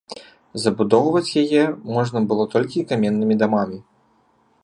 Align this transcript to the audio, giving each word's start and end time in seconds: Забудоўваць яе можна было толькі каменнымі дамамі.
Забудоўваць 0.61 1.35
яе 1.43 1.63
можна 1.95 2.19
было 2.33 2.43
толькі 2.55 2.85
каменнымі 2.93 3.35
дамамі. 3.43 3.79